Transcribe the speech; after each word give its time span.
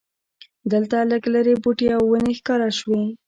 دلته 0.71 0.97
لږ 1.11 1.23
لرې 1.33 1.53
بوټي 1.63 1.87
او 1.97 2.03
ونې 2.09 2.33
ښکاره 2.39 2.69
شوې. 2.79 3.01